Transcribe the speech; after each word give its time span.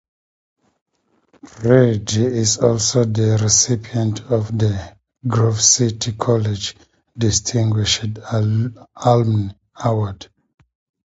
Reed 1.61 2.11
is 2.15 2.57
also 2.57 3.05
the 3.05 3.37
recipient 3.39 4.21
of 4.31 4.47
the 4.57 4.97
Grove 5.27 5.61
City 5.61 6.13
College 6.13 6.75
Distinguished 7.15 8.05
Alumni 8.31 9.51
Award. 9.75 10.27